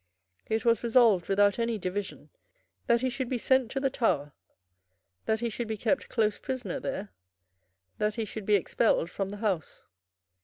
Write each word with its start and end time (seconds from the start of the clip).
It 0.49 0.65
was 0.65 0.81
resolved, 0.81 1.29
without 1.29 1.59
any 1.59 1.77
division, 1.77 2.31
that 2.87 3.01
he 3.01 3.09
should 3.11 3.29
be 3.29 3.37
sent 3.37 3.69
to 3.69 3.79
the 3.79 3.91
Tower, 3.91 4.33
that 5.25 5.41
he 5.41 5.49
should 5.51 5.67
be 5.67 5.77
kept 5.77 6.09
close 6.09 6.39
prisoner 6.39 6.79
there, 6.79 7.09
that 7.99 8.15
he 8.15 8.25
should 8.25 8.47
be 8.47 8.55
expelled 8.55 9.11
from 9.11 9.29
the 9.29 9.37
House. 9.37 9.85